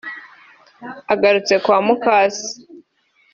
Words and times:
Agarutse 1.13 1.53
kwa 1.63 1.77
mukase 1.85 2.47